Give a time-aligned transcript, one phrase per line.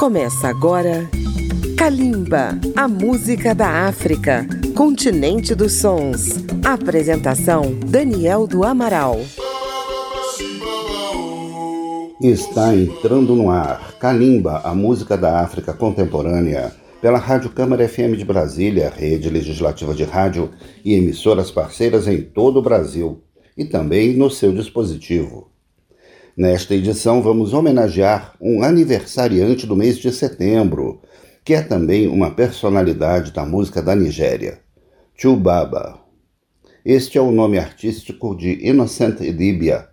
[0.00, 1.10] Começa agora
[1.76, 6.36] Kalimba, a música da África, continente dos sons.
[6.64, 9.20] Apresentação Daniel do Amaral.
[12.18, 16.72] Está entrando no ar Kalimba, a música da África contemporânea,
[17.02, 20.50] pela Rádio Câmara FM de Brasília, rede legislativa de rádio
[20.82, 23.22] e emissoras parceiras em todo o Brasil
[23.54, 25.49] e também no seu dispositivo.
[26.36, 31.02] Nesta edição, vamos homenagear um aniversariante do mês de setembro,
[31.44, 34.60] que é também uma personalidade da música da Nigéria,
[35.16, 35.98] Chubaba.
[36.84, 39.88] Este é o nome artístico de Innocent Idibia,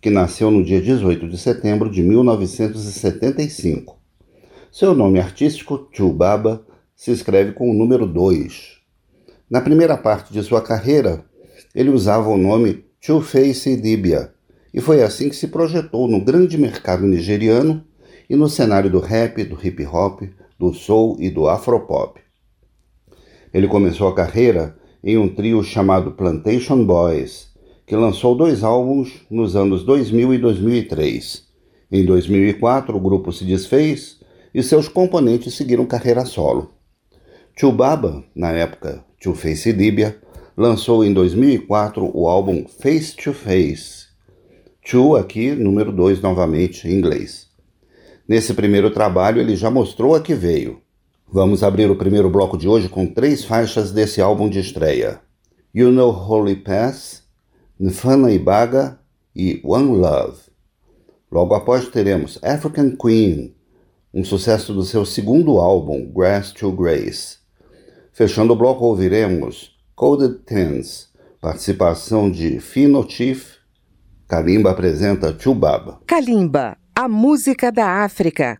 [0.00, 3.98] que nasceu no dia 18 de setembro de 1975.
[4.72, 6.64] Seu nome artístico, Chubaba,
[6.96, 8.78] se escreve com o número 2.
[9.50, 11.22] Na primeira parte de sua carreira,
[11.74, 14.32] ele usava o nome Two-Face Idibia,
[14.72, 17.84] e foi assim que se projetou no grande mercado nigeriano
[18.28, 20.22] e no cenário do rap, do hip hop,
[20.58, 22.20] do soul e do afropop.
[23.52, 27.50] Ele começou a carreira em um trio chamado Plantation Boys,
[27.86, 31.44] que lançou dois álbuns nos anos 2000 e 2003.
[31.90, 34.20] Em 2004, o grupo se desfez
[34.54, 36.70] e seus componentes seguiram carreira solo.
[37.54, 40.18] Chubaba, na época Two Face Dibia,
[40.56, 44.01] lançou em 2004 o álbum Face to Face,
[44.90, 47.46] To aqui, número 2 novamente, em inglês.
[48.26, 50.80] Nesse primeiro trabalho ele já mostrou a que veio.
[51.30, 55.20] Vamos abrir o primeiro bloco de hoje com três faixas desse álbum de estreia.
[55.72, 57.22] You Know Holy Pass,
[57.78, 58.98] Nfana Ibaga
[59.34, 60.40] e One Love.
[61.30, 63.54] Logo após teremos African Queen,
[64.12, 67.38] um sucesso do seu segundo álbum, Grass to Grace.
[68.12, 71.08] Fechando o bloco ouviremos Coded Tens,
[71.40, 73.61] participação de Fino Chief
[74.32, 76.00] Kalimba apresenta Chubaba.
[76.06, 78.58] Kalimba, a música da África.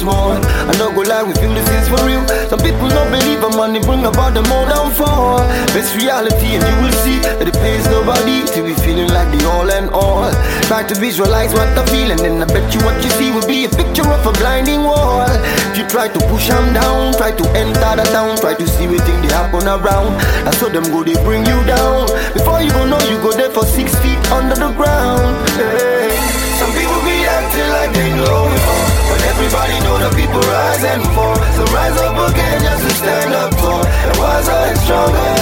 [0.00, 0.32] Small.
[0.32, 2.24] I no go lie, we feel this is for real.
[2.48, 5.44] Some people don't believe I'm money bring about them all downfall.
[5.76, 9.44] Best reality, and you will see that it pays nobody to be feeling like the
[9.52, 10.32] all and all.
[10.72, 13.46] Try to visualize what I feel, and then I bet you what you see will
[13.46, 15.28] be a picture of a blinding wall.
[15.70, 18.88] If you try to push them down, try to enter the town, try to see
[18.88, 20.16] what they happen around.
[20.48, 22.08] I saw them go, they bring you down.
[22.32, 25.36] Before you go know, you go there for six feet under the ground.
[25.60, 26.16] Hey.
[26.56, 28.89] Some people be acting like they know it all.
[29.10, 33.34] But everybody know the people rise and fall So rise up again just to stand
[33.34, 33.82] up tall.
[33.82, 35.34] And wiser and stronger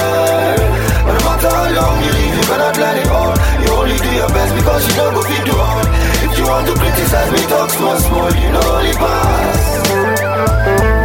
[1.04, 3.36] But no matter how long you live, you cannot plan it all.
[3.60, 5.84] You only do your best because you don't go fit do all.
[6.24, 10.97] If you want to criticize me, talk small, small You know only pass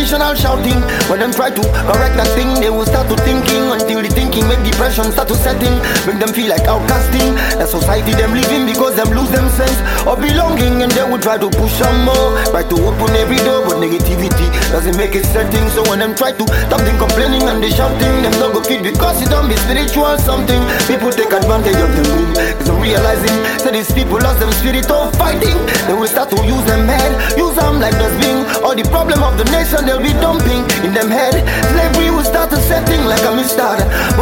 [0.00, 0.80] traditional shouting.
[1.10, 4.08] When them try to correct that thing, they will start to thinking until the
[4.38, 5.74] make depression start to set in.
[6.06, 7.34] Make them feel like outcasting.
[7.58, 9.74] That society them living because them lose them sense
[10.06, 12.38] of belonging and they will try to push some more.
[12.54, 15.66] Try to open every door, but negativity doesn't make it setting.
[15.74, 18.86] So when them try to stop them complaining and they shouting, them not go fit
[18.86, 20.62] because it don't be spiritual something.
[20.86, 22.30] People take advantage of them win.
[22.54, 23.34] Cause I'm realizing
[23.66, 25.58] that these people lost them spirit of fighting.
[25.90, 28.46] They will start to use them head, use them like dustbin.
[28.62, 31.34] All the problem of the nation they'll be dumping in them head.
[31.74, 33.80] Slavery will start to setting like a mistard.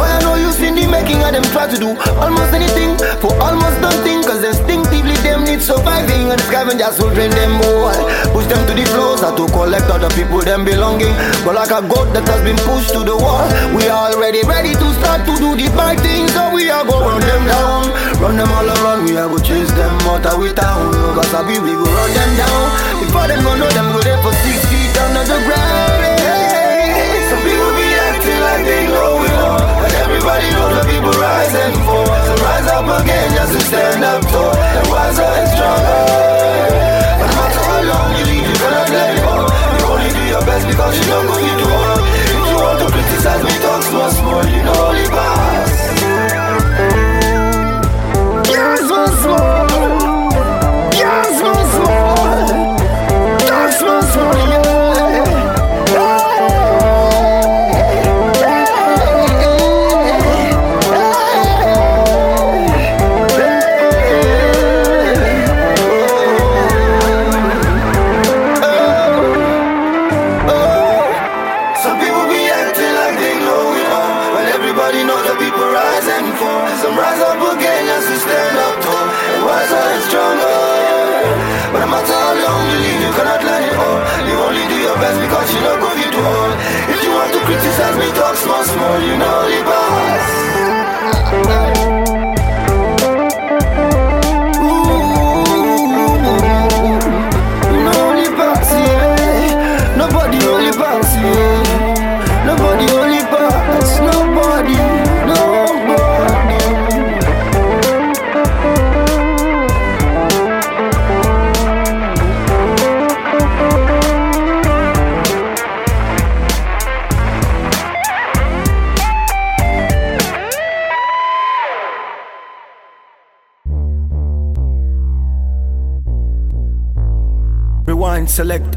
[0.09, 3.77] I know you seen the making of them try to do almost anything for almost
[3.79, 4.25] nothing.
[4.25, 7.93] Cause instinctively them need surviving and scavengers will drain them more.
[8.33, 11.13] Push them to the floor, start to collect other people them belonging.
[11.45, 14.73] But like a goat that has been pushed to the wall, we are already ready
[14.73, 16.33] to start to do the bad things.
[16.33, 17.89] So we are go run them down,
[18.21, 19.05] run them all around.
[19.05, 20.91] We are go chase them out of we town.
[20.93, 22.65] No cause I be we go run them down.
[23.01, 25.98] Before them go know them go there for six feet under the ground.
[30.19, 32.03] Everybody know the people rising for.
[32.03, 36.03] So rise up again just to stand up tall And wiser and stronger.
[37.23, 40.43] No matter how long you leave, you cannot let it go You only do your
[40.43, 41.71] best because you know who you do
[42.35, 45.07] If you want to criticize me, talk small, small You know all the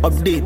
[0.03, 0.42] update.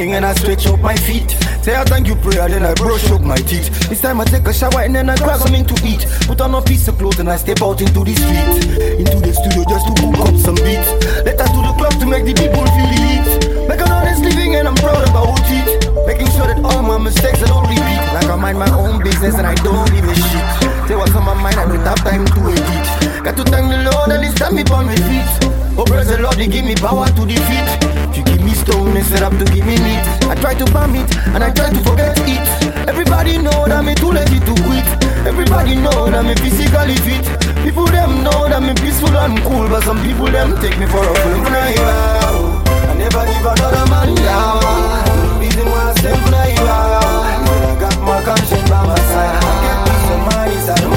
[0.00, 1.30] Morning and I stretch out my feet.
[1.62, 3.68] Say I thank you prayer, then I brush up my teeth.
[3.88, 6.06] This time I take a shower and then I grab something to eat.
[6.26, 8.80] Put on a piece of clothes and I step out into the street.
[8.96, 10.88] Into the studio just to cook up some beats.
[11.24, 13.28] Let us to the club to make the people feel the heat.
[13.68, 15.68] Make an honest living and I'm proud about it.
[16.08, 18.00] Making sure that all my mistakes I don't repeat.
[18.16, 20.46] Like I mind my own business and I don't give a shit.
[20.88, 23.24] Say what's on my mind, I don't have time to edit.
[23.24, 25.28] Got to thank the Lord and He stand me on my feet.
[25.76, 27.99] Oh, praise the Lord, He give me power to defeat.
[28.20, 30.04] You give me stone instead of to give me meat.
[30.28, 32.44] I try to bomb it and I try to forget it.
[32.84, 34.84] Everybody know that me too lazy to quit.
[35.24, 37.24] Everybody know that me physically fit.
[37.64, 41.00] People them know that me peaceful and cool, but some people them take me for
[41.00, 41.48] a fool.
[41.48, 45.40] I never give another man down.
[45.40, 49.32] Reason why I stay I got my conscience by my side.
[49.32, 50.92] I get peace of mind inside of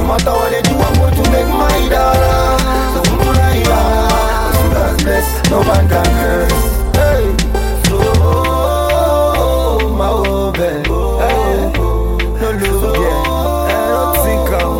[0.00, 1.97] No matter what they do, I'm going to make my
[5.50, 6.52] No one can curse.
[6.96, 7.22] Hey,
[7.90, 13.24] oh, my hope, hey, no lose again.
[13.68, 14.72] Hey, don't think I'm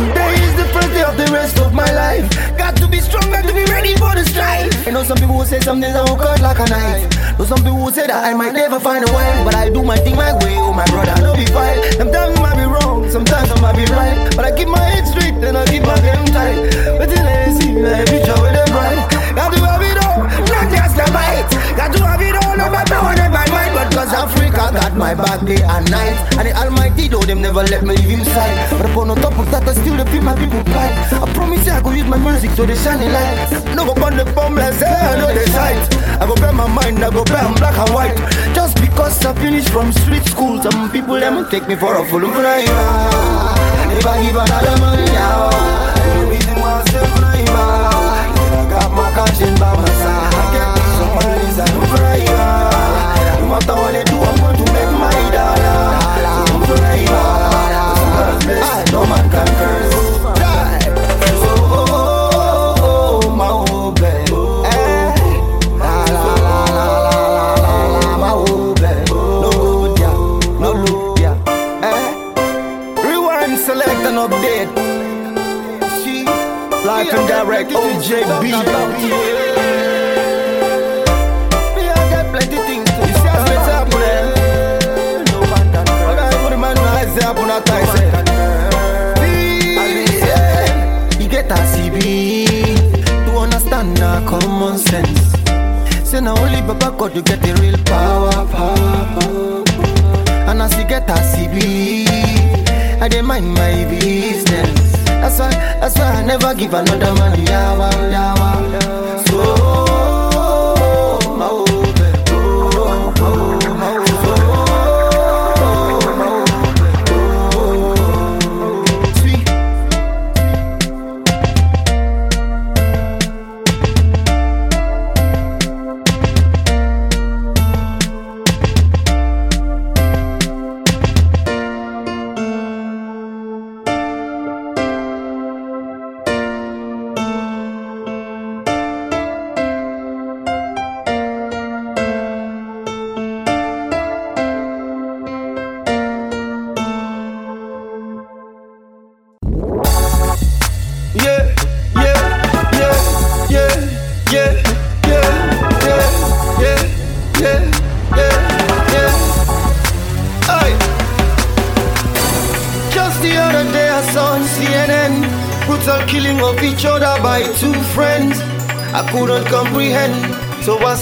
[0.00, 2.28] Today is the first day of the rest of my life.
[2.56, 4.88] Got to be strong, got to be ready for the strife.
[4.88, 7.19] I know some people will say some things I will cut like a knife.
[7.40, 9.96] Know some people say that I might never find a wife, but I do my
[9.96, 10.60] thing my way.
[10.60, 11.80] Oh my brother, I know be fine.
[11.96, 15.08] Sometimes I might be wrong, sometimes I might be right, but I keep my head
[15.08, 16.68] straight and I keep my game tight.
[17.00, 19.08] But then I see my future with them bright.
[19.32, 20.20] Got to have it all,
[20.52, 21.48] not just a bite.
[21.80, 23.72] Got to have it all, no my power and my mind.
[23.72, 26.16] But cause Africa got my back day and night.
[26.38, 28.70] And the Almighty though them never let me leave him side.
[28.70, 30.94] But upon on top of that, I still dey feel my people pride.
[31.12, 33.74] I promise you I go use my music to the shining light.
[33.74, 35.82] No go burn the bomb like say I know the sight.
[36.20, 38.16] I go bear my mind, I go bear I'm black and white.
[38.54, 42.24] Just because I finished from street school, some people them take me for a fool.
[42.24, 42.64] I
[43.88, 45.50] never give another man now.
[45.50, 50.34] The reason why I say I got my conscience by my side.
[50.34, 54.09] I peace of mind inside of No matter what they
[77.84, 78.44] and direct, OJB.
[81.76, 83.12] Me, I got plenty things to say.
[83.12, 84.26] See, what's happening?
[86.10, 88.08] Okay, put the man eyes up on that eye, say.
[91.18, 91.96] See, You get a CB
[93.26, 95.20] to understand now common sense.
[96.08, 99.64] Say now only Baba God to get the real power, power, power.
[100.50, 102.08] And as you get a CB,
[103.00, 104.90] I dey mind my business.
[105.06, 108.39] That's why, that's why I never give another man yawa, yawa.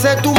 [0.00, 0.37] cette ou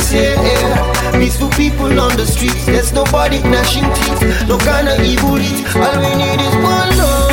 [0.00, 0.36] this year.
[1.12, 2.66] Peaceful people on the streets.
[2.66, 4.48] There's nobody gnashing teeth.
[4.48, 5.64] No kind of evil heat.
[5.76, 7.29] All we need is one love.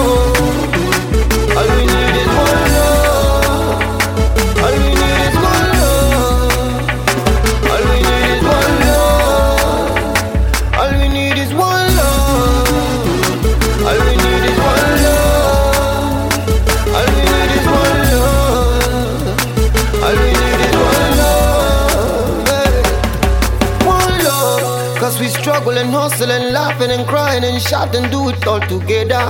[26.68, 29.24] Laughing and crying and shout and do it all together.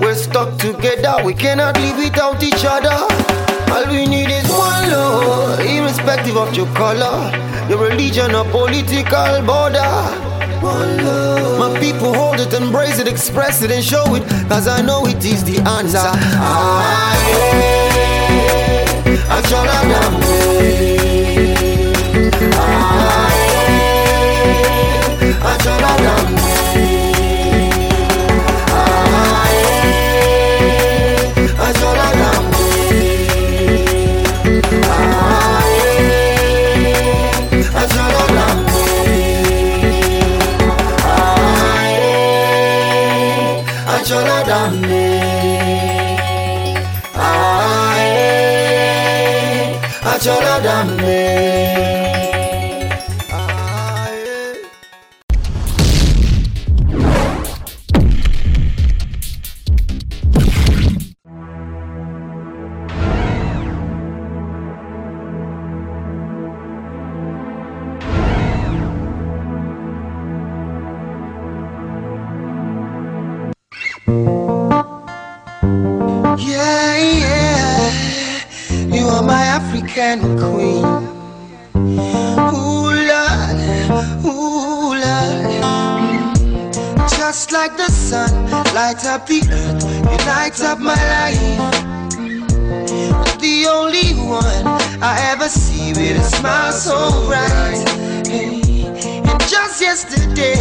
[0.00, 2.98] We're stuck together, we cannot live without each other.
[3.72, 7.16] All we need is one love, irrespective of your color,
[7.68, 9.92] your religion or political border.
[10.60, 11.58] One love.
[11.58, 15.24] My people hold it, embrace it, express it, and show it, cause I know it
[15.24, 16.10] is the answer.
[16.12, 17.00] I
[25.80, 26.19] Cause
[80.10, 80.84] African queen.
[82.36, 83.58] Ooh, Lord,
[84.24, 86.34] ooh, Lord.
[87.08, 89.84] Just like the sun, light up the earth.
[90.10, 91.70] You light up my life.
[93.38, 94.66] The only one
[95.00, 98.26] I ever see with a smile so bright.
[98.26, 98.86] Hey.
[99.30, 100.58] And just yesterday,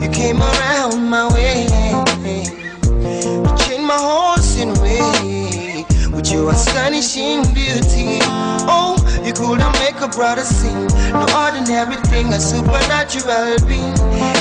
[0.00, 2.05] you came around my way.
[6.26, 8.18] Way with your astonishing beauty.
[8.68, 10.86] Oh, you couldn't make a brother sing.
[11.12, 13.94] No ordinary thing, a supernatural being.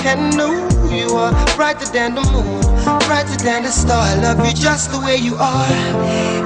[0.05, 0.49] And no,
[0.89, 2.61] you are brighter than the moon,
[3.07, 4.01] brighter than the star.
[4.01, 5.71] I love you just the way you are.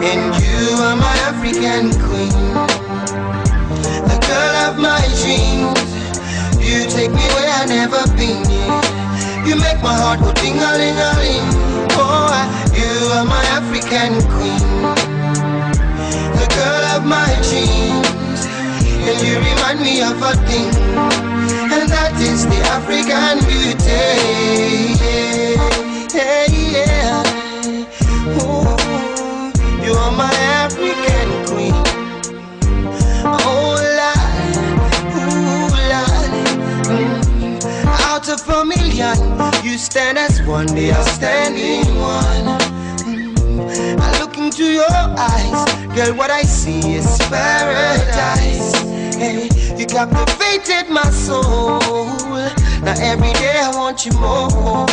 [0.03, 2.53] And you are my African queen,
[4.07, 5.99] the girl of my dreams.
[6.59, 8.43] You take me where I've never been.
[9.47, 11.79] You make my heart go ding a ling a ling.
[12.01, 14.78] Oh, you are my African queen,
[17.09, 18.45] my dreams,
[19.09, 20.69] and you remind me of a thing,
[21.73, 24.05] and that is the African beauty.
[26.13, 26.45] Yeah,
[26.77, 27.23] yeah.
[28.37, 28.77] Ooh,
[29.83, 31.73] you are my African queen.
[33.25, 34.55] Oh, Lord,
[35.17, 36.31] ooh, Lord.
[36.85, 37.57] Mm.
[38.05, 39.17] Out of a million,
[39.63, 42.59] you stand as one, the outstanding one.
[43.01, 43.99] Mm.
[43.99, 48.73] I look into your eyes, girl, what I see is paradise.
[49.15, 51.79] Hey, you captivated my soul.
[52.83, 54.87] Now every day I want you more.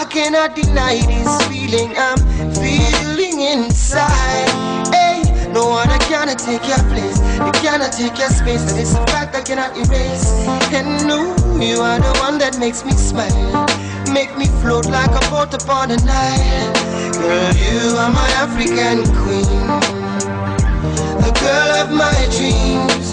[0.00, 2.18] I cannot deny this feeling I'm
[2.54, 4.48] feeling inside.
[4.94, 5.20] Hey,
[5.52, 7.18] no one I cannot take your place.
[7.36, 8.70] You cannot take your space.
[8.70, 10.24] And it's a fact I cannot erase.
[10.72, 13.73] And no, you are the one that makes me smile.
[14.14, 16.72] Make me float like a boat upon the Nile.
[17.12, 19.66] Girl, you are my African queen.
[21.18, 23.06] The girl of my dreams.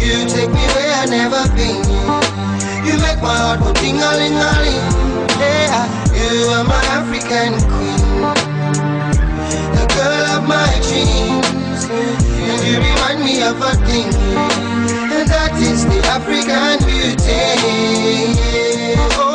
[0.00, 1.84] You take me where I've never been.
[2.86, 4.86] You make my heart go ding a ling a ling.
[5.38, 8.50] Yeah, you are my African queen
[9.76, 11.82] the girl of my dreams.
[11.90, 14.08] And you remind me of a thing,
[15.14, 17.40] and that is the African beauty.
[19.22, 19.29] Oh,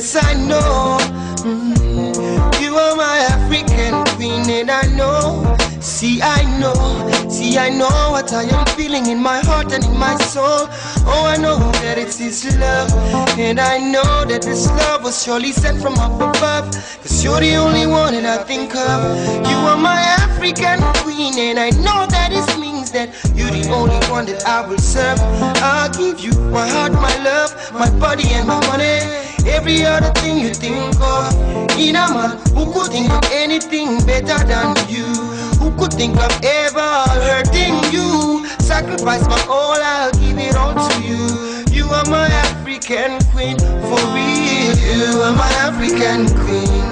[0.00, 0.96] yes, I know.
[1.44, 2.62] Mm.
[2.62, 5.56] You are my African queen, and I know.
[5.80, 7.19] See, I know.
[7.58, 10.68] I know what I am feeling in my heart and in my soul.
[11.06, 12.90] Oh, I know that it's His love.
[13.38, 16.70] And I know that this love was surely sent from up above.
[17.02, 19.00] Cause you're the only one that I think of.
[19.48, 23.98] You are my African queen, and I know that it means that you're the only
[24.10, 25.18] one that I will serve.
[25.62, 29.00] I'll give you my heart, my love, my body, and my money.
[29.46, 31.34] Every other thing you think of.
[31.78, 35.39] In a man who could think of anything better than you.
[35.80, 36.92] Could think of ever
[37.24, 38.46] hurting you?
[38.58, 41.64] Sacrifice my all, I'll give it all to you.
[41.72, 44.76] You are my African queen, for real.
[44.76, 46.84] You are my African queen.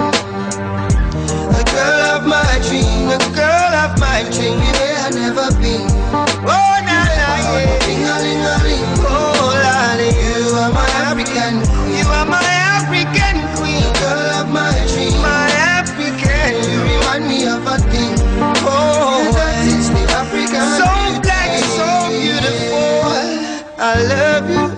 [1.53, 5.98] A girl of my dream, a girl of my dream, yeah, I never been.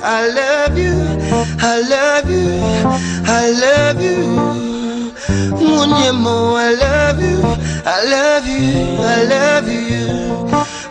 [0.04, 0.96] I love you,
[1.62, 2.60] I love you,
[3.28, 4.22] I love you.
[5.62, 7.40] Munyemo, I love you,
[7.86, 10.08] I love you, I love you.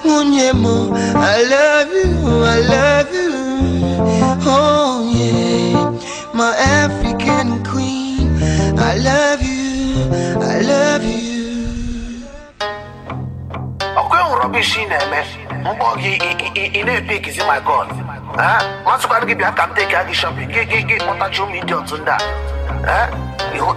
[0.05, 3.31] Munyemo, I love you, I love you.
[4.47, 5.91] Oh yeah,
[6.33, 8.41] my African queen,
[8.79, 10.09] I love you,
[10.41, 11.40] I love you.
[14.01, 15.21] Ọkwa enwe rọbish na-eme
[15.65, 17.89] mgbọ gị ị- na-epikizi my god.
[18.85, 23.09] Masịkwara gị bịa ka m teke gị shọpin gị gị kpọtachi ụmụ ndị ndị a?
[23.57, 23.77] Ihu-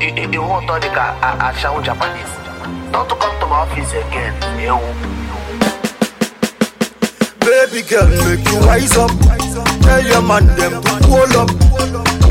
[0.58, 1.04] ụtọ dị ka
[1.48, 2.36] ashawu japanese.
[2.92, 4.34] Don't come to my office again.
[4.60, 4.80] Ewu
[7.44, 9.12] Baby girl, make you wise up.
[9.84, 11.50] Tell your man them to pull up.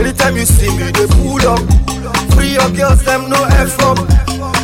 [0.01, 1.61] Anytime you see me, they pull up.
[2.33, 3.99] Free your girls, them no up.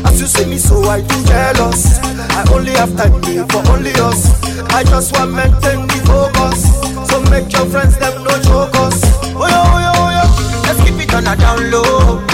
[0.06, 1.98] As you see me, so I too jealous.
[2.02, 4.40] I only have time for only us.
[4.72, 6.64] I just want maintain the focus.
[7.10, 9.02] So make your friends them no joke us.
[9.36, 10.62] Oh yo, oh yo, oh yo.
[10.64, 12.27] Let's keep it on a down low.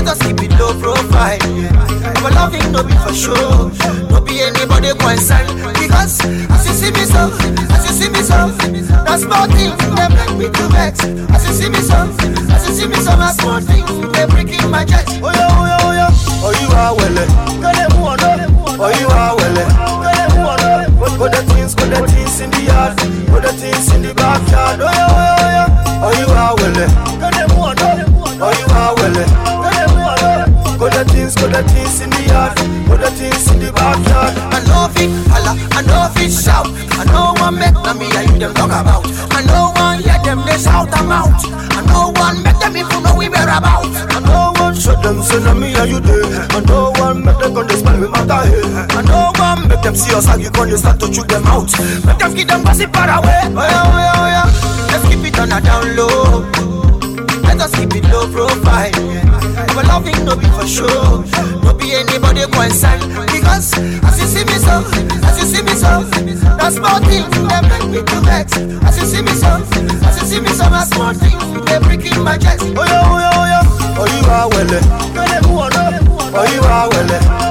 [0.00, 1.36] Let us keep it low profile.
[1.52, 2.24] Yeah.
[2.24, 3.68] Our loving no be for show.
[4.08, 5.44] No be anybody concern.
[5.76, 7.28] Because as you see me so,
[7.68, 8.48] as you see me so,
[9.04, 11.04] that small thing they make me to vex.
[11.04, 12.08] As you see me so,
[12.48, 13.84] as you see me so, that small thing
[14.16, 15.20] they breaking my chest.
[15.20, 16.08] Oh yeah, oh yeah, oh yeah.
[16.48, 17.20] Oh you are well,
[17.60, 18.16] go them one
[18.80, 19.52] Oh you are well,
[20.00, 22.96] go them one Put the things, put the things in the yard,
[23.28, 24.80] put the things in the backyard.
[24.80, 26.08] Oh yeah, oh yeah, oh yeah.
[26.08, 27.39] Oh you are well,
[31.62, 32.56] the things, in the yard,
[32.88, 34.32] put the things in the backyard.
[34.52, 36.68] I know it, holla, I know it shout.
[36.96, 39.04] I know one make them me and you them talk about.
[39.32, 41.36] I know one hear them they shout them out.
[41.76, 43.92] I know one make them even know we whereabouts.
[44.08, 46.48] I know one show them say na me and you there.
[46.56, 48.86] I know one make them come to smile with matter here.
[48.96, 51.68] I know one make them see us when you start to shoot them out.
[52.06, 53.52] Make them give them gossip far away.
[53.52, 54.48] Oh yeah, oh yeah, oh yeah.
[54.92, 56.79] Let's keep it on a down low.
[57.50, 58.94] Let us keep it low profile.
[59.10, 59.26] Yeah.
[59.74, 61.24] Our loving no be for show,
[61.66, 63.02] no be anybody concerned.
[63.26, 64.86] Because as you see me so,
[65.26, 66.06] as you see me so,
[66.56, 68.54] that small thing they make me to vex.
[68.86, 69.66] As you see me so,
[70.06, 71.36] as you see me so, that small thing
[71.66, 72.62] they breaking my chest.
[72.62, 73.98] Oh yeah, oh yeah, oh yeah.
[73.98, 74.70] Oh you are well,
[76.38, 77.49] oh you are well.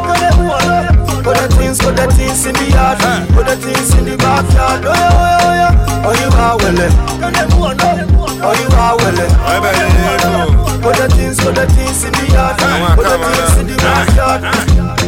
[1.70, 2.98] Put the things, the things in the yard,
[3.30, 4.86] put the things in the backyard.
[4.86, 6.10] Oh yeah, oh yeah, oh.
[6.10, 6.90] Oh you are well, eh.
[8.42, 9.20] oh you are well.
[9.20, 9.30] Eh.
[10.82, 12.58] Put the things, put the things in the yard,
[12.98, 14.99] put the things in the backyard.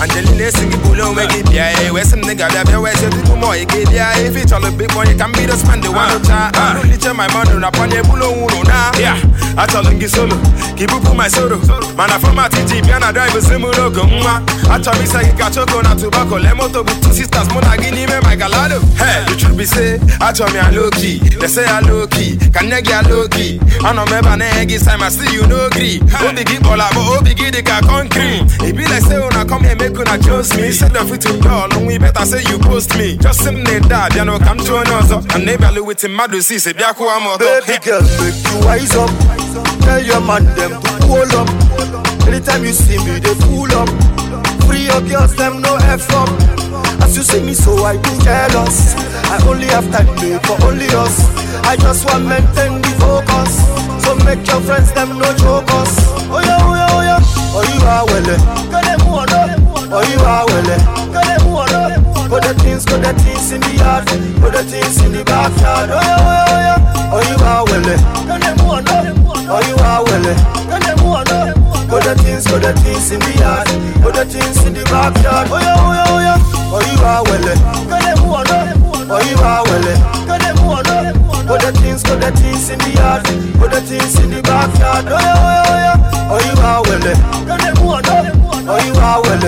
[0.00, 1.90] Angelina singing below make it yeah.
[1.90, 4.12] Where some nigga that be where say more it get yeah.
[4.20, 6.52] If it's all a big boy, you can be the the one time.
[6.54, 8.92] I don't my man on the below uno now.
[9.00, 9.16] Yeah,
[9.56, 10.36] I tell him solo,
[10.76, 11.56] keep up my solo.
[11.96, 14.44] Man, I from my TT piano driver simulo go mwa.
[14.68, 16.36] I tell me say you got choco na tobacco.
[16.56, 18.82] Moto with two sisters, mona gini me my galado.
[19.00, 21.18] Hey, the truth be say, I tell me I low key.
[21.40, 23.60] They say I low key, can negi I low key.
[23.80, 26.00] I know me ba negi say my still you no agree.
[26.20, 28.44] Obi gi bola, but obi gi the concrete.
[28.66, 30.68] It be like say una come here make una chose me.
[30.70, 33.16] The fit to y'all, and we better say you post me.
[33.16, 35.24] Just sim ne dad, you know come join us up.
[35.34, 37.38] And they value with him madu see say biako amoto.
[37.38, 39.10] Baby girl, make you wise up.
[39.82, 41.48] Tell your man them to pull up.
[42.26, 43.88] Anytime you see me, they pull up.
[44.66, 47.02] Free your girls, them no effort up.
[47.02, 48.94] As you see me, so I too jealous.
[49.30, 51.30] I only have time babe, for only us.
[51.66, 53.62] I just want maintain the focus.
[54.04, 55.94] So make your friends, them no joke us.
[56.30, 57.20] Oh yeah, oh yeah, oh yeah.
[57.58, 59.45] Oh you are well, eh.
[59.88, 60.70] Oh, you are well.
[62.28, 64.06] Put the things, put the things in the yard,
[64.42, 65.90] put the things in the backyard.
[65.90, 67.86] Oh, yeah, oh, yeah, oh, you are well.
[69.48, 70.26] Oh, you are well.
[71.86, 73.68] Put the things, put the things in the yard,
[74.02, 75.48] put the things in the backyard.
[75.50, 77.46] Oh, yeah, oh, yeah, oh, yeah, oh, you are well.
[79.08, 79.86] Oh, you are well.
[81.46, 83.22] Put the things, put the things in the yard,
[83.58, 85.06] put the things in the backyard.
[85.06, 85.94] Oh, yeah, oh, yeah,
[86.26, 86.82] oh, yeah, oh, you are
[88.02, 88.35] well.
[88.68, 89.38] Oh you are well,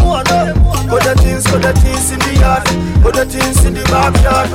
[0.00, 0.54] muono.
[0.88, 2.64] Put the things, put the things in the yard,
[3.02, 4.48] put the things in the backyard.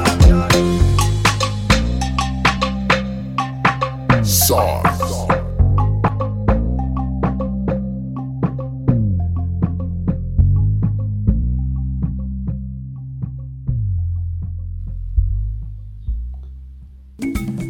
[4.26, 5.28] Sauce.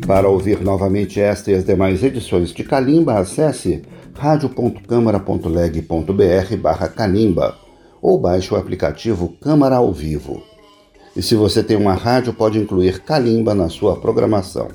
[0.07, 3.83] Para ouvir novamente esta e as demais edições de Calimba, acesse
[4.15, 7.57] radio.câmara.leg.br barra Calimba
[8.01, 10.43] ou baixe o aplicativo Câmara ao Vivo.
[11.15, 14.69] E se você tem uma rádio, pode incluir Calimba na sua programação.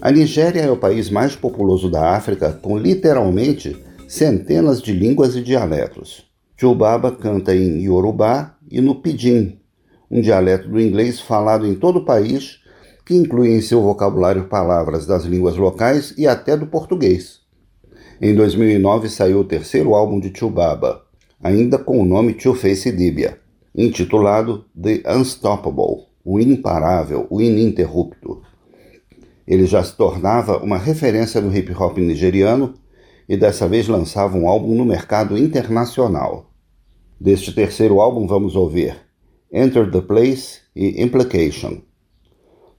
[0.00, 3.76] A Nigéria é o país mais populoso da África, com literalmente
[4.08, 6.24] centenas de línguas e dialetos.
[6.56, 9.58] Chubaba canta em Yorubá e no Pidgin,
[10.10, 12.62] um dialeto do inglês falado em todo o país
[13.04, 17.41] que inclui em seu vocabulário palavras das línguas locais e até do português.
[18.24, 21.04] Em 2009 saiu o terceiro álbum de Chubaba,
[21.42, 23.40] ainda com o nome Two Face Dibia,
[23.74, 28.40] intitulado The Unstoppable, o imparável, o ininterrupto.
[29.44, 32.74] Ele já se tornava uma referência no hip hop nigeriano
[33.28, 36.48] e dessa vez lançava um álbum no mercado internacional.
[37.20, 38.94] Deste terceiro álbum vamos ouvir
[39.52, 41.78] Enter the Place e Implication.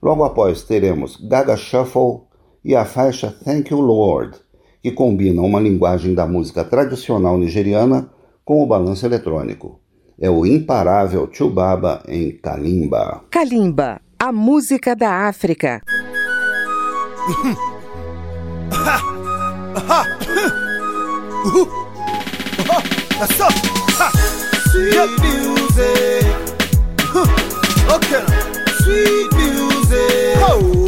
[0.01, 2.21] Logo após teremos Gaga Shuffle
[2.63, 4.37] e a faixa Thank You Lord,
[4.83, 8.09] que combinam uma linguagem da música tradicional nigeriana
[8.43, 9.79] com o balanço eletrônico.
[10.19, 13.23] É o imparável Chubaba em Kalimba.
[13.31, 15.81] Kalimba, a música da África.
[24.67, 26.27] Sweet music.
[27.83, 28.23] Okay.
[28.81, 30.39] Sweet music.
[30.39, 30.82] Oh.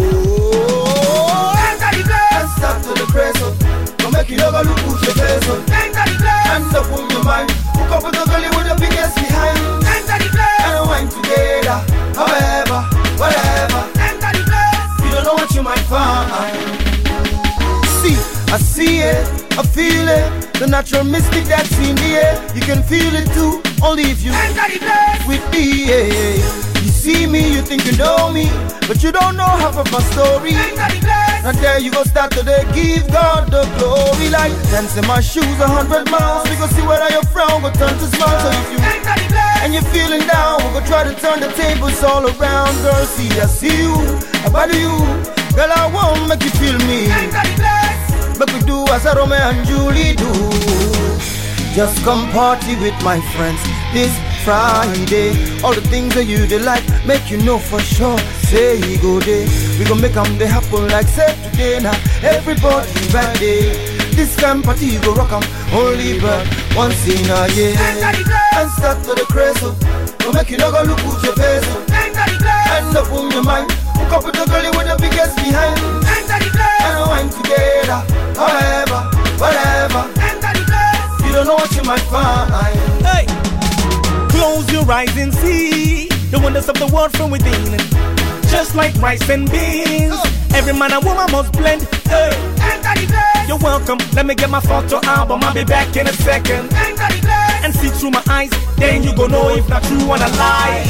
[4.35, 5.47] You never look who's your face.
[5.71, 7.51] Hands up on your mind.
[7.79, 9.59] Hook up with the girl with the biggest behind.
[10.67, 11.79] And wine together.
[12.19, 12.83] However,
[13.15, 13.81] whatever.
[15.03, 16.27] You don't know what you might find.
[18.01, 18.17] See,
[18.51, 19.23] I see it,
[19.57, 20.53] I feel it.
[20.59, 22.35] The natural mystic that's in the air.
[22.55, 25.87] You can feel it too, only if you enter the place with me.
[25.87, 26.83] Yeah.
[26.83, 28.49] You see me, you think you know me,
[28.87, 30.55] but you don't know half of my story.
[31.45, 34.33] Now there you go, start to the give God the glory.
[34.33, 36.49] Like dancing my shoes a hundred miles.
[36.49, 38.33] We go see where you're from, go turn to smile.
[38.41, 38.81] So if you
[39.61, 42.73] and you're feeling down, we go try to turn the tables all around.
[42.81, 43.93] Girl, see I see you,
[44.41, 44.97] I body you.
[45.53, 47.13] Girl, I won't make you feel me.
[47.13, 50.33] Make we do as Romeo and Julie do.
[51.77, 53.61] Just come party with my friends
[53.93, 54.09] this
[54.45, 55.33] Friday.
[55.63, 58.17] All the things that you they like, make you know for sure.
[58.45, 59.47] Say you go there,
[59.79, 61.97] we gon' make them they happen like say today now.
[62.21, 63.73] Everybody right there.
[64.13, 65.41] This kind of party you go rock 'em
[65.73, 66.45] only but
[66.77, 67.73] once in a year.
[67.73, 69.65] And start to the crazy,
[70.21, 71.65] go make you not go look at your face.
[71.89, 75.81] End up on your mind, hook up with the girl with the biggest behind.
[76.85, 77.99] And wine together,
[78.37, 79.09] however,
[79.41, 80.05] whatever.
[81.25, 82.94] You don't know what you might find.
[84.35, 87.77] Close your eyes and see the wonders of the world from within.
[88.49, 90.15] Just like rice and beans,
[90.53, 91.83] every man and woman must blend.
[92.03, 92.35] Hey,
[93.47, 93.97] you're welcome.
[94.13, 95.39] Let me get my photo album.
[95.43, 96.71] I'll be back in a second.
[97.63, 100.83] And see through my eyes, then you go know if not true or a lie.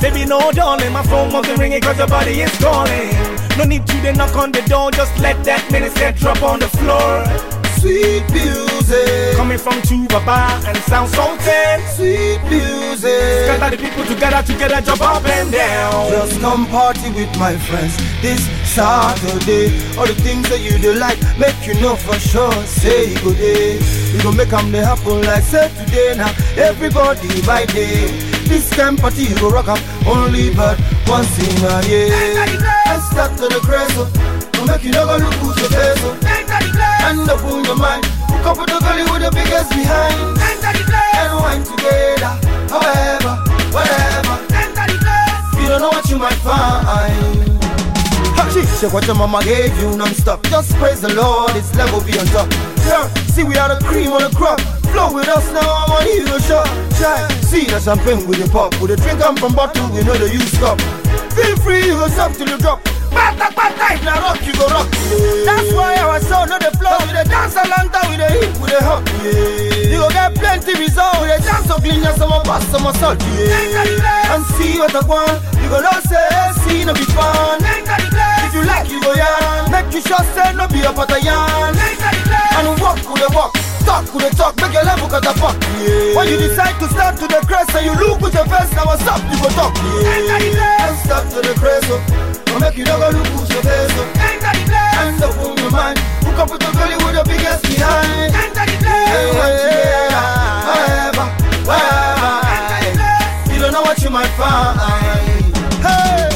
[0.00, 3.12] Hey, baby, no darling, my phone wasn't ringing cause your body is calling.
[3.58, 6.68] No need to then knock on the door, just let that minister drop on the
[6.68, 7.57] floor.
[7.80, 11.80] Sweet music, Coming from Chubaba and sound sultan.
[11.94, 13.46] sweet music.
[13.46, 16.10] Scatter the people together, together, jump up and down.
[16.10, 19.70] Just come party with my friends this Saturday.
[19.96, 22.52] All the things that you do like, make you know for sure.
[22.66, 23.78] Say good day.
[24.12, 26.34] We gon' make them they happen like say today now.
[26.56, 28.10] Everybody by day.
[28.50, 32.08] This kind party you go up only but once in a year.
[32.86, 33.94] Let's start to the crazy.
[34.50, 34.72] Don't oh.
[34.72, 36.02] make you never look who's your face.
[36.02, 36.47] Oh.
[37.06, 38.04] End up on your mind.
[38.30, 40.38] Hook up with the girl with the biggest behind.
[40.38, 41.14] Enter the place.
[41.20, 42.32] And wine together.
[42.72, 43.34] However,
[43.74, 44.36] whatever.
[44.54, 45.62] Enter the place.
[45.62, 47.38] You don't know what you might find.
[48.80, 50.40] Check what your mama gave you non-stop.
[50.44, 52.48] Just praise the Lord, it's level be on top.
[52.86, 54.60] Yeah, see we are the cream on the crop.
[54.94, 56.66] Flow with us now, I'm on hero shot.
[56.94, 58.80] Try, see the champagne with the pop.
[58.80, 60.80] With the drink come from bottle, we know the use cup.
[61.34, 62.78] Feel free, you go stop till you drop.
[63.18, 64.86] Bata bata, if na rock, you go rock.
[65.42, 66.94] That's why our soul know the flow.
[67.02, 69.02] We the dance a long time, we the hip, we the hop.
[69.26, 69.88] Yeah.
[70.38, 71.26] plenty result.
[71.26, 74.34] They dance so clean, yeah, some of us, some of yeah.
[74.34, 76.26] And see what I want, you gonna say,
[76.64, 77.60] see no be fun.
[77.62, 79.70] If you like, you go yarn.
[79.70, 81.74] Make you sure say no be a yarn.
[81.74, 83.54] And walk with the walk,
[83.88, 86.12] talk with the talk, make your level cut the fuck, yeah.
[86.12, 88.84] When you decide to start to the crest and you look with your face, now
[88.84, 89.72] what's up, you go talk,
[90.04, 90.84] yeah.
[90.84, 92.52] And start to the crest, oh.
[92.52, 94.04] Or make you go look with your face, oh.
[94.20, 98.28] Hands up on your mind, hook up with the girl with the biggest behind.
[98.28, 99.32] Yeah,
[100.68, 101.26] wherever,
[101.64, 102.32] wherever.
[103.48, 104.76] You don't know what you might find.
[105.80, 106.28] Hey,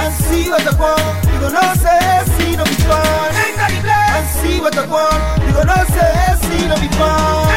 [0.00, 1.04] and see what I want.
[1.28, 3.36] You don't know, say, see no be fun.
[4.16, 5.20] And see what I want.
[5.44, 6.17] You don't know, say,
[6.68, 7.47] see no be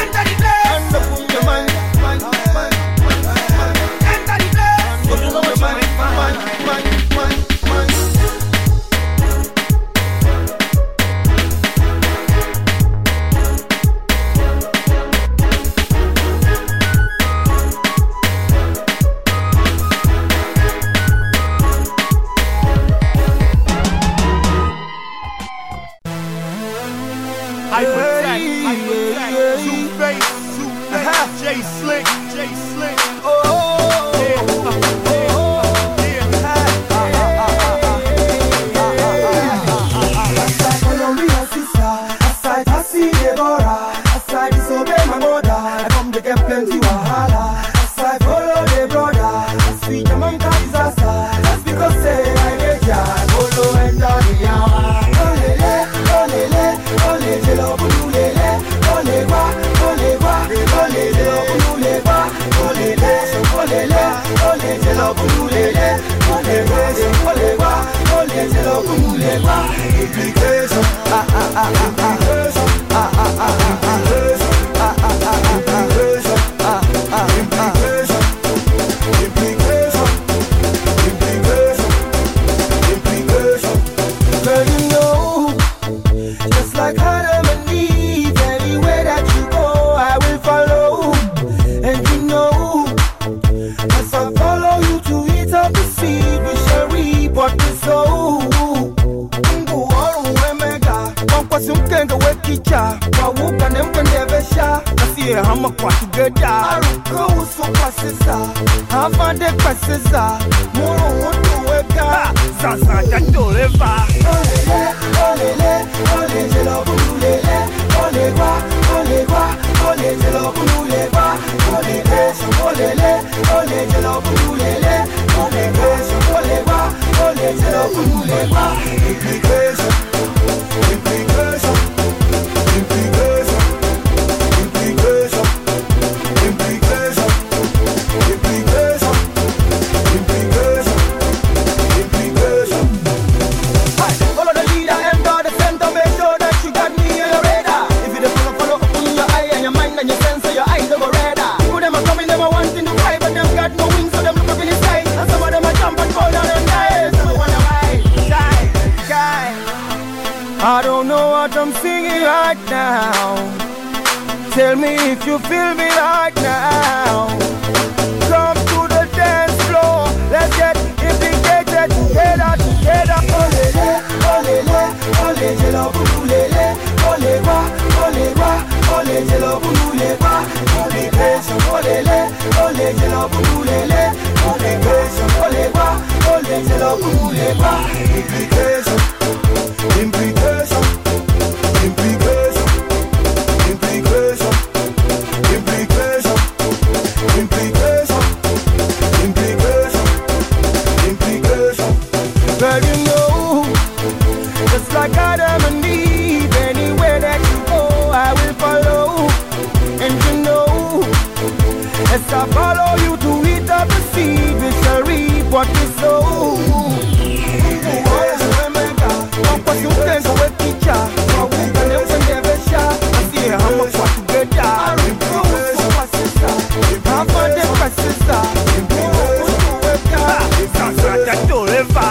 [231.32, 232.02] Sasa tatoleva.
[232.02, 232.11] So,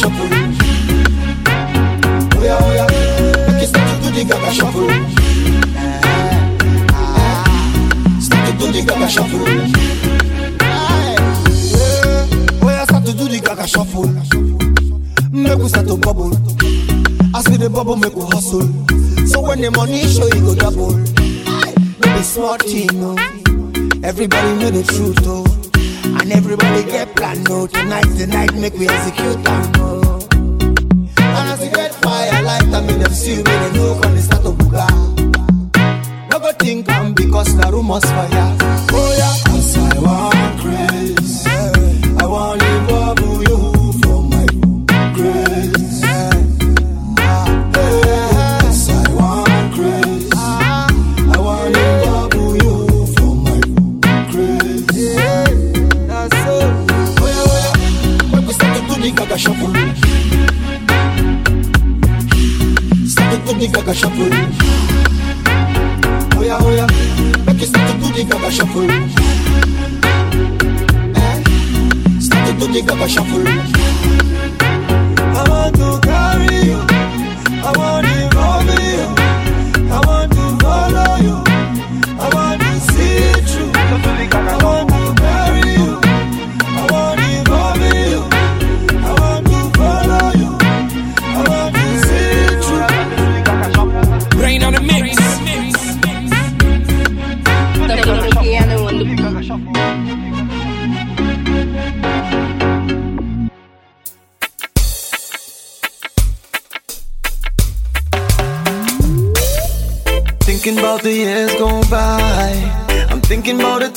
[0.00, 0.28] shuffle.
[2.32, 2.88] Oh yeah, oh yeah.
[3.52, 4.90] Make you start to do the gaga shuffle.
[4.90, 4.96] Eh,
[6.92, 8.20] ah, ah.
[8.20, 9.46] Start to do the gaga shuffle.
[9.46, 11.16] Eh,
[12.62, 14.08] oh yeah, start to do the gaga shuffle.
[15.32, 16.32] Make we start to bubble.
[17.36, 18.66] As we the bubble, make we hustle.
[19.26, 20.94] So when the money show, you go double.
[22.00, 23.16] Be smart team, no.
[24.02, 25.44] Everybody know the truth, oh.
[26.30, 27.62] And everybody get plan, no.
[27.62, 30.20] Oh, tonight, tonight, make we execute them, no.
[31.18, 34.20] And as we get fire, light them in them see, when they know when they
[34.20, 34.86] start to booga.
[36.30, 38.29] No go think I'm because the rumors fire.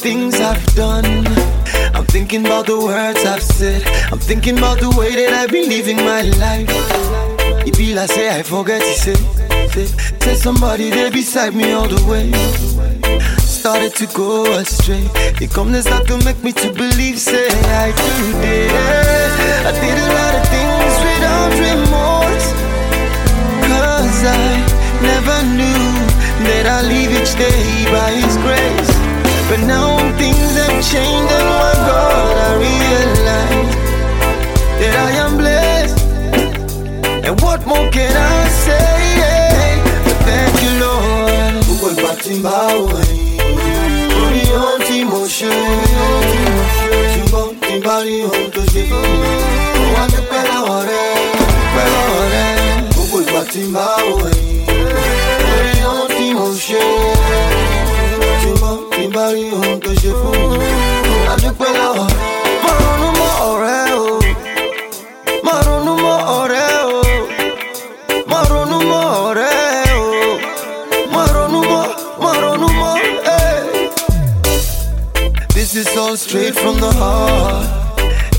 [0.03, 1.05] Things I've done.
[1.95, 3.81] I'm thinking about the words I've said.
[4.11, 6.67] I'm thinking about the way that I've been living my life.
[7.65, 9.15] It be like say I forget to say,
[10.19, 12.27] say, somebody there beside me all the way.
[13.39, 15.07] Started to go astray.
[15.39, 18.67] They come they start to make me to believe, say I today.
[19.63, 22.47] I did a lot of things without remorse.
[23.71, 24.51] Cause I
[24.99, 25.83] never knew
[26.47, 28.82] that I live each day by His grace.
[29.53, 33.75] But now things have changed, and my God, I realize
[34.81, 35.99] that I am blessed.
[37.23, 39.13] And what more can I say?
[40.05, 41.53] But thank you, Lord.
[41.69, 43.37] Gbogbo ìgbà tí ń bá wò yín,
[44.25, 45.53] orí ohun tí mo ṣe,
[47.13, 47.49] ṣùgbọ́n
[48.53, 49.33] tó ṣe fún mi,
[49.77, 52.51] mo wá dúpẹ́ lọ́wọ́ rẹ̀, dúpẹ́ lọ́wọ́ rẹ̀.
[52.93, 53.85] Gbogbo ìgbà tí ń bá
[54.33, 54.65] yín,
[55.53, 56.25] orí ohun tí
[59.15, 60.69] bá rí ohun tó ṣe fún mi,
[61.77, 62.07] lọ́wọ́.
[62.63, 64.05] Mo ronú mọ́ ọ̀rẹ́ o,
[65.45, 67.01] mo ronú mọ́ ọ̀rẹ́ o.
[68.29, 70.07] Mo ronú mọ́ ọ̀rẹ́ o.
[71.13, 71.83] Mo ronú mọ́,
[72.21, 72.93] mo ronú mọ́,
[73.37, 73.61] eh.
[75.55, 77.67] This is all straight from the heart.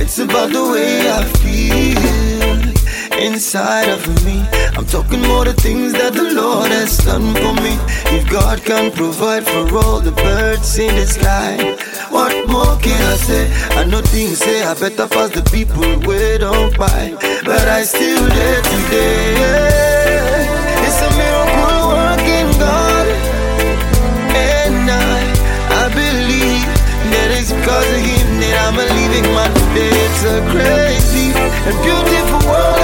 [0.02, 2.13] It's about the way I feel
[3.24, 4.44] inside of me.
[4.76, 7.74] I'm talking more the things that the Lord has done for me.
[8.16, 11.56] If God can provide for all the birds in the sky,
[12.10, 13.44] what more can I say?
[13.80, 17.16] I know things say I better pass the people where don't buy,
[17.48, 19.24] but I still there today.
[20.84, 23.06] It's a miracle working God,
[24.36, 25.16] and I,
[25.80, 26.68] I believe
[27.12, 29.92] that it's because of Him that I'm living man today.
[30.06, 32.83] It's a crazy and beautiful world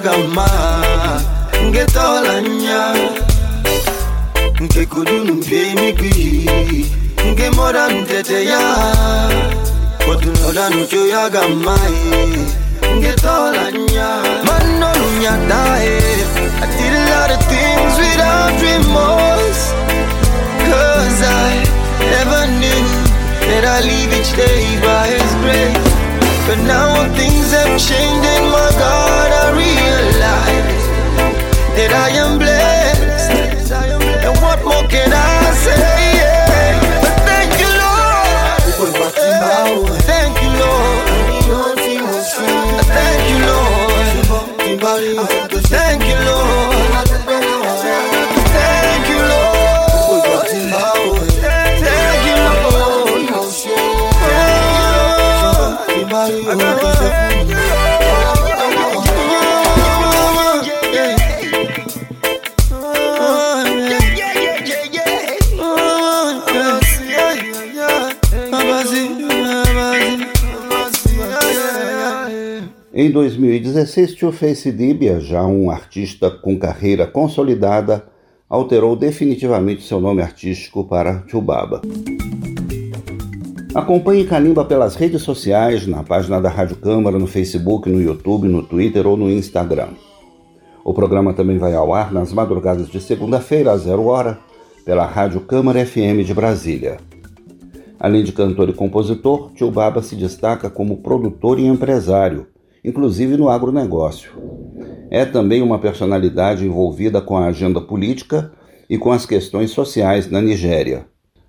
[0.00, 1.20] nojo ya
[1.68, 2.94] nke tola nya.
[4.60, 6.50] Nke kodunu mpie mikwi,
[7.30, 8.60] nke mora mtete ya.
[10.06, 11.28] Kotunoda nucho ya
[12.96, 14.08] Ngetola nya
[14.46, 14.92] Mano
[16.62, 19.62] I did a lot of things without remorse
[20.64, 21.52] Cause I
[22.14, 22.84] never knew
[23.48, 25.92] That I leave each day by his grace
[26.46, 28.27] But now things have changed
[73.38, 78.04] 2016, Tio Face Dibia, já um artista com carreira consolidada,
[78.48, 81.80] alterou definitivamente seu nome artístico para Chubaba.
[83.72, 88.62] Acompanhe Calimba pelas redes sociais, na página da Rádio Câmara, no Facebook, no YouTube, no
[88.62, 89.90] Twitter ou no Instagram.
[90.84, 94.40] O programa também vai ao ar nas madrugadas de segunda-feira, às zero hora,
[94.84, 96.96] pela Rádio Câmara FM de Brasília.
[98.00, 102.46] Além de cantor e compositor, Tio Baba se destaca como produtor e empresário,
[102.88, 104.32] inclusive no agronegócio.
[105.10, 108.50] É também uma personalidade envolvida com a agenda política
[108.88, 111.06] e com as questões sociais na Nigéria.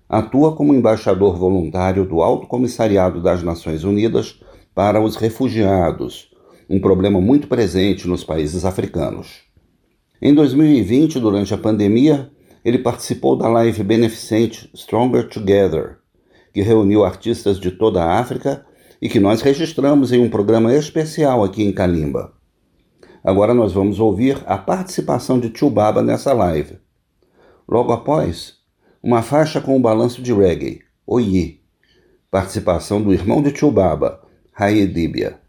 [0.08, 4.40] Atua como embaixador voluntário do Alto Comissariado das Nações Unidas
[4.76, 6.30] para os Refugiados,
[6.70, 9.42] um problema muito presente nos países africanos.
[10.22, 12.30] Em 2020, durante a pandemia,
[12.66, 15.98] ele participou da live beneficente Stronger Together,
[16.54, 18.66] que reuniu artistas de toda a África
[19.02, 22.34] e que nós registramos em um programa especial aqui em Calimba.
[23.24, 26.78] Agora nós vamos ouvir a participação de Chubaba nessa live.
[27.68, 28.56] Logo após,
[29.02, 31.62] uma faixa com o balanço de reggae, Oyi,
[32.30, 34.22] participação do irmão de Chubaba,
[34.52, 35.40] Raedibia.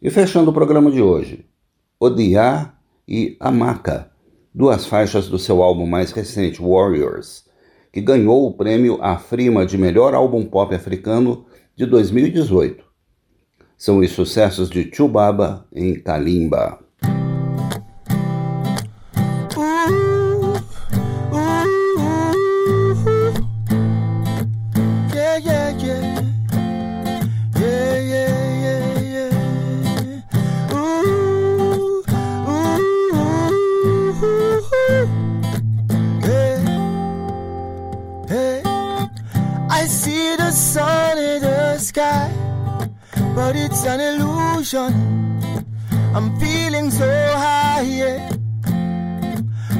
[0.00, 1.44] E fechando o programa de hoje,
[1.98, 2.74] Odiá
[3.06, 4.10] e Amaka,
[4.54, 7.44] duas faixas do seu álbum mais recente, Warriors,
[7.92, 11.44] que ganhou o prêmio Afrima de melhor álbum pop africano
[11.80, 12.84] de 2018.
[13.78, 16.78] São os sucessos de Chubaba em Kalimba.
[43.82, 44.92] It's an illusion.
[46.14, 48.28] I'm feeling so high, yeah.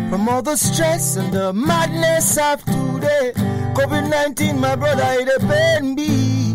[0.09, 3.33] From all the stress and the madness of today.
[3.77, 6.55] COVID 19, my brother, it pain me.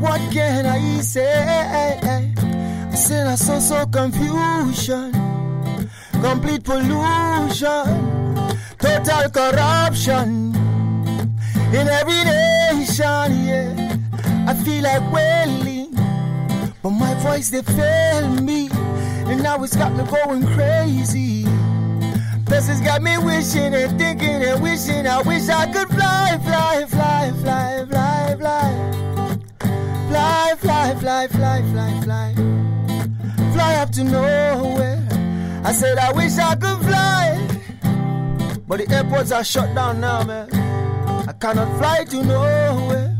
[0.00, 2.32] What can I say?
[2.90, 5.12] I said I saw so confusion,
[6.20, 7.86] complete pollution,
[8.78, 10.52] total corruption
[11.72, 13.98] in every nation, yeah.
[14.48, 15.79] I feel like wailing,
[16.82, 18.68] but my voice they fail me,
[19.30, 21.44] and now it's got me going crazy.
[22.50, 25.06] This has got me wishing and thinking and wishing.
[25.06, 28.90] I wish I could fly, fly, fly, fly, fly, fly.
[30.08, 32.34] Fly, fly, fly, fly, fly, fly.
[33.52, 35.06] Fly up to nowhere.
[35.64, 37.46] I said, I wish I could fly.
[38.66, 40.48] But the airports are shut down now, man.
[41.28, 43.16] I cannot fly to nowhere.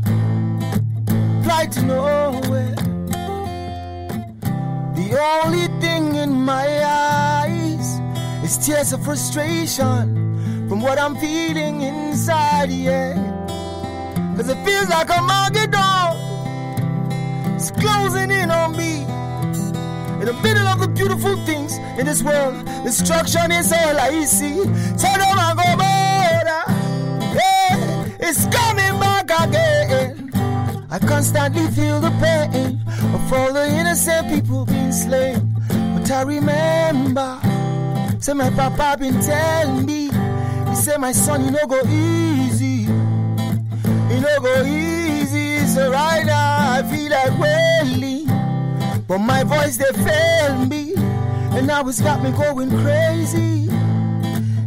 [1.43, 2.90] Fly to nowhere.
[5.11, 7.99] The only thing in my eyes
[8.45, 13.15] is tears of frustration from what I'm feeling inside, yeah.
[14.37, 16.15] Cause it feels like a Armageddon.
[17.55, 19.03] It's closing in on me.
[20.21, 24.63] In the middle of the beautiful things in this world, destruction is all I see.
[24.95, 26.63] Sodom and Gomorrah,
[27.35, 29.80] yeah, it's coming back again.
[30.93, 32.81] I constantly feel the pain
[33.15, 35.55] of all the innocent people being slain.
[35.95, 37.39] But I remember,
[38.19, 40.09] say my papa been telling me,
[40.69, 42.91] he said my son, you know go easy,
[44.11, 45.59] you know go easy.
[45.65, 48.27] So right now I feel like wailing,
[49.07, 50.95] but my voice they fail me,
[51.55, 53.69] and now it's got me going crazy.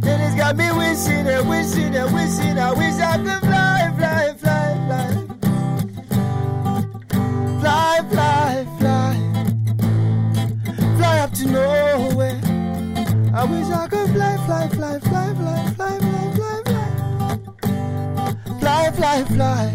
[0.07, 2.57] And it's got me wishing and wishing and wishing.
[2.57, 3.44] I wish I could
[7.65, 9.17] Fly, fly, fly.
[10.97, 12.39] Fly up to nowhere.
[13.33, 16.87] I wish I could fly, fly, fly, fly, fly, fly, fly, fly, fly.
[18.59, 19.71] Fly, fly, fly.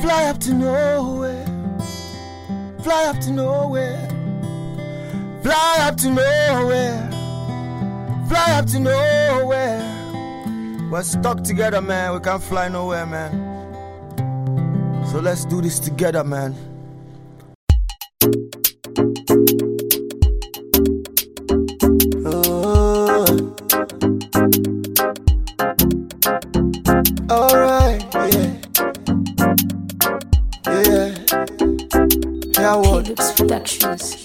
[0.00, 1.44] Fly up to nowhere.
[2.80, 4.08] Fly up to nowhere.
[5.42, 7.10] Fly up to nowhere.
[8.30, 9.82] Fly up to nowhere.
[10.90, 12.14] We're stuck together, man.
[12.14, 13.43] We can't fly nowhere, man.
[15.14, 16.56] So let's do this together, man.
[22.26, 23.54] Oh.
[27.30, 28.56] Alright, yeah.
[30.66, 31.14] Yeah.
[32.58, 33.36] Yeah, what?
[33.36, 34.23] Productions.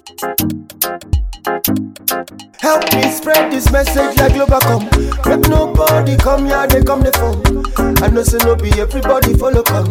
[2.69, 4.85] Help me spread this message like Globacom.
[5.25, 7.41] Make nobody come here, they come the phone.
[8.03, 9.89] I know say no be everybody follow come.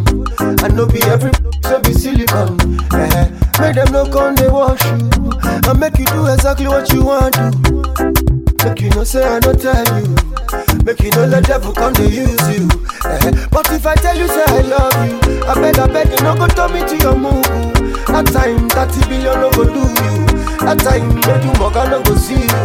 [0.63, 1.33] I know be every
[1.67, 2.55] so be silicon.
[2.95, 5.11] Eh, make them no come they wash you.
[5.67, 7.51] I make you do exactly what you want to.
[8.63, 10.15] Make you no say I no tell you.
[10.87, 12.71] Make you no let devil come to use you.
[13.11, 16.23] Eh, but if I tell you say I love you, I beg I beg you
[16.23, 17.43] no go turn me to your move.
[18.07, 20.38] That time 30 billion no go do you.
[20.61, 22.65] That time make you mug I no go see you.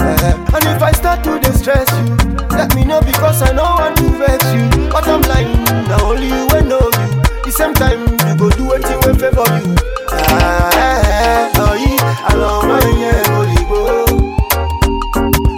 [0.00, 2.16] Eh, and if I start to distress you,
[2.50, 4.68] let me know because I know want to vex you.
[4.90, 7.22] But I'm lying, now only you will know you.
[7.44, 9.74] The same time you go do anything will favor you.
[10.10, 11.74] Ah, eh, oh,
[12.28, 13.24] I love my yeah.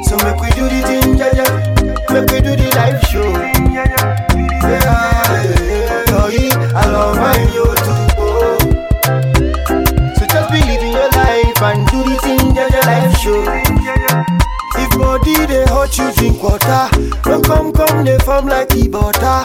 [0.04, 1.50] So make we do the thing, yeah, yeah.
[2.12, 3.45] Make we do the live show.
[15.98, 16.88] You drink water,
[17.22, 19.42] don't come come they form like e butter.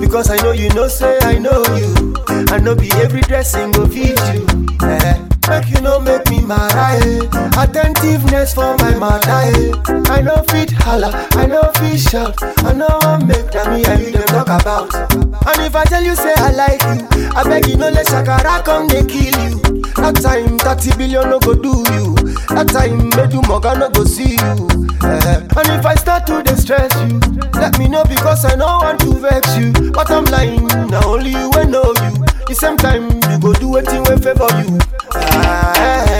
[0.00, 2.14] Because I know you know say I know you.
[2.28, 4.46] I know be every dressing go fit you.
[4.82, 5.33] Eh.
[5.48, 6.72] Make you know make me mad
[7.02, 7.20] eh.
[7.60, 9.72] Attentiveness for my matter eh.
[10.10, 12.34] I know fit holla, I know fit shout.
[12.64, 14.94] I know I make them me and you them talk about.
[15.14, 18.64] And if I tell you say I like you, I beg you no let shakara
[18.64, 19.60] come they kill you.
[19.96, 22.14] That time 30 billion no go do you.
[22.48, 24.88] That time make you moga no go see you.
[25.04, 25.40] Eh.
[25.56, 27.20] And if I start to distress you,
[27.60, 29.72] let me know because I know want to vex you.
[29.92, 32.24] But I'm lying, now only you will know you.
[32.48, 34.78] The same time you go do anything will favor you.
[35.16, 36.13] Ah,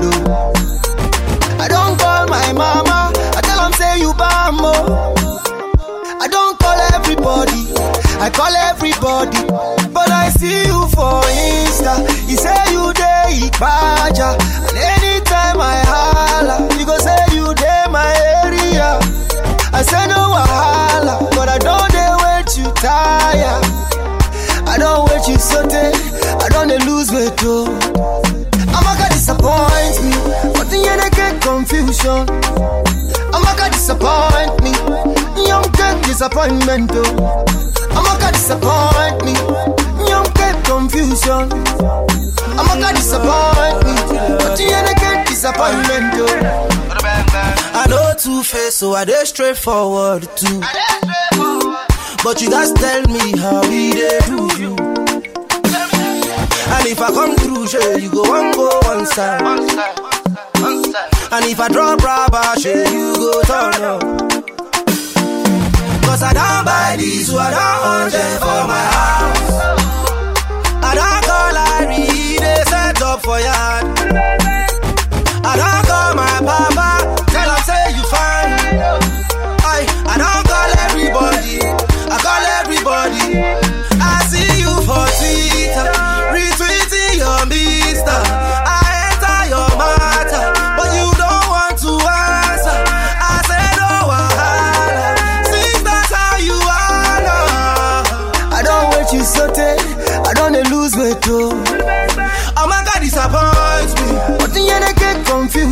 [0.00, 0.52] oh.
[1.60, 4.72] I don't call my mama, I tell them say you bambo.
[4.72, 5.14] Oh.
[6.20, 7.68] I don't call everybody,
[8.20, 9.38] I call everybody,
[9.92, 12.00] but I see you for Insta.
[12.28, 14.36] You say you day Ipaja,
[14.68, 18.08] and anytime I holla, you go say you day my
[18.44, 18.98] area.
[19.72, 23.60] I say no wahala, but I don't dare wait you tire.
[24.66, 28.33] I don't wait you sote, I don't lose weight too.
[28.84, 30.12] Amaka disappoint me,
[30.52, 32.26] but the end I get confusion.
[33.32, 34.72] Amaka disappoint me,
[35.48, 36.90] young get disappointment.
[37.96, 39.32] Amaka disappoint me,
[40.08, 41.48] young get confusion.
[42.60, 43.94] Amaka disappoint me,
[44.38, 46.14] but the end I get disappointment.
[47.76, 50.60] I know two face, so I dey straightforward too.
[52.22, 54.93] But you guys tell me how we dey do you.
[56.66, 59.42] And if I come through, sure, you go one go one side.
[59.42, 59.98] one side
[60.60, 64.02] one side And if I drop rubber, sure, you go turn up.
[66.04, 69.50] Cause I don't buy these, so I don't hundred for my house.
[70.88, 72.06] I don't call Larry,
[72.38, 73.84] they set up for yard.
[75.46, 75.83] I don't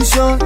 [0.03, 0.39] confusion.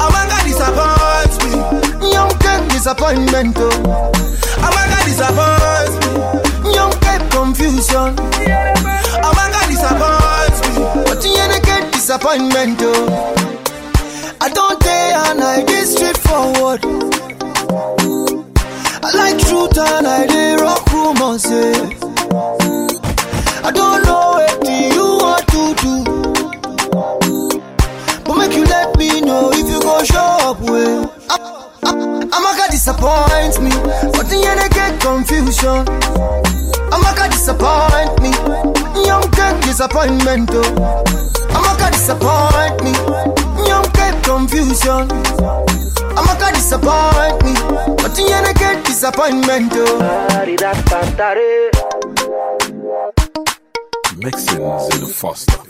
[0.00, 3.56] Oh my God, disappoint me, young get disappointment.
[3.58, 3.82] Oh
[4.72, 5.92] my God, disappoint
[6.64, 8.16] me, young get confusion.
[9.20, 13.06] Oh my God, disappoint me, but end I get disappointment too.
[14.40, 16.80] I don't dare and I get straightforward.
[19.04, 21.44] I like truth and I dey rock rumors.
[21.50, 21.90] Yeah.
[23.64, 24.05] I don't
[30.06, 31.12] show up well.
[32.36, 33.70] Amaka disappoint me,
[34.14, 35.84] but the end I get confusion.
[36.94, 38.30] Amaka disappoint me,
[39.06, 40.62] young get disappointment oh.
[40.62, 40.70] too.
[41.56, 42.92] Amaka disappoint me,
[43.66, 45.08] young get confusion.
[46.18, 47.54] Amaka disappoint me,
[48.00, 49.76] but the end I get disappointment oh.
[49.76, 49.98] too.
[54.22, 55.60] Mixins in the Foster.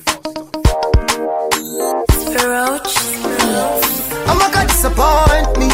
[2.37, 3.26] Amaka
[4.87, 5.69] disappoint me.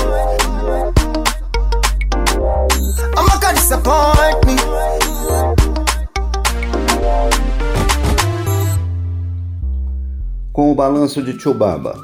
[3.17, 4.57] Amaka disappoint me.
[10.53, 11.95] Com o balanço de Chubaba.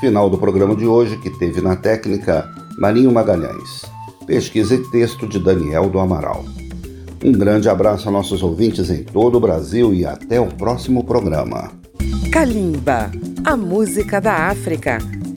[0.00, 2.48] Final do programa de hoje, que teve na técnica
[2.78, 3.84] Marinho Magalhães.
[4.26, 6.44] Pesquisa e texto de Daniel do Amaral.
[7.24, 11.70] Um grande abraço a nossos ouvintes em todo o Brasil e até o próximo programa.
[12.32, 13.10] Kalimba,
[13.44, 14.98] a música da África,